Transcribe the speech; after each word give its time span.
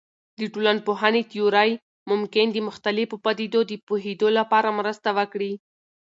د 0.39 0.41
ټولنپوهنې 0.53 1.21
تیورۍ 1.31 1.71
ممکن 2.11 2.45
د 2.51 2.57
مختلفو 2.67 3.15
پدیدو 3.25 3.61
د 3.67 3.71
پوهیدو 3.87 4.27
لپاره 4.39 4.75
مرسته 4.79 5.09
وکړي. 5.17 5.53